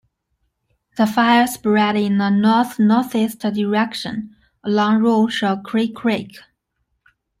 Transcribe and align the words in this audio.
The 0.97 1.05
fire 1.05 1.45
spread 1.45 1.95
in 1.95 2.19
a 2.21 2.31
north-northeast 2.31 3.37
direction, 3.37 4.35
along 4.63 5.03
Roche 5.03 5.43
A 5.43 5.61
Cri 5.63 5.89
Creek. 5.91 6.39